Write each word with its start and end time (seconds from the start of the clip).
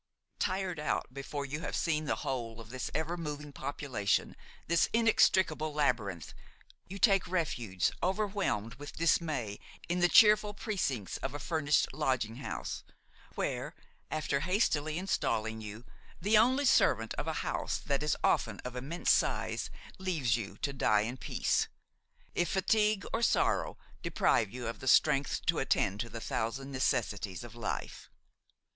Tired 0.39 0.79
out 0.79 1.13
before 1.13 1.45
you 1.45 1.59
have 1.59 1.75
seen 1.75 2.05
the 2.05 2.15
whole 2.25 2.59
of 2.59 2.71
this 2.71 2.89
ever 2.95 3.17
moving 3.17 3.53
population, 3.53 4.35
this 4.65 4.89
inextricable 4.93 5.71
labyrinth, 5.71 6.33
you 6.87 6.97
take 6.97 7.27
refuge, 7.27 7.91
over 8.01 8.25
whelmed 8.25 8.73
with 8.79 8.97
dismay, 8.97 9.59
in 9.87 9.99
the 9.99 10.09
cheerful 10.09 10.55
precincts 10.55 11.17
of 11.17 11.35
a 11.35 11.39
furnished 11.39 11.85
lodging 11.93 12.37
house, 12.37 12.83
where, 13.35 13.75
after 14.09 14.39
hastily 14.39 14.97
installing 14.97 15.61
you, 15.61 15.85
the 16.19 16.35
only 16.35 16.65
servant 16.65 17.13
of 17.19 17.27
a 17.27 17.33
house 17.45 17.77
that 17.77 18.01
is 18.01 18.17
often 18.23 18.59
of 18.61 18.75
immense 18.75 19.11
size 19.11 19.69
leaves 19.99 20.35
you 20.35 20.57
to 20.63 20.73
die 20.73 21.01
in 21.01 21.15
peace, 21.15 21.67
if 22.33 22.49
fatigue 22.49 23.05
or 23.13 23.21
sorrow 23.21 23.77
deprive 24.01 24.49
you 24.49 24.65
of 24.65 24.79
the 24.79 24.87
strength 24.87 25.45
to 25.45 25.59
attend 25.59 25.99
to 25.99 26.09
the 26.09 26.19
thousand 26.19 26.71
necessities 26.71 27.43
of 27.43 27.53
life. 27.53 28.09